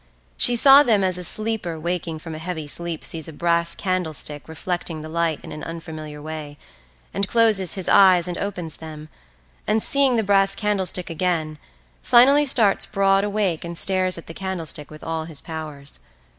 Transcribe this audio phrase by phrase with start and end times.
[0.35, 4.47] She saw them as a sleeper waking from a heavy sleep sees a brass candlestick
[4.49, 6.57] reflecting the light in an unfamiliar way,
[7.13, 9.09] and closes his eyes and opens them,
[9.67, 11.59] and seeing the brass candlestick again,
[12.01, 15.99] finally starts broad awake and stares at the candlestick with all his powers.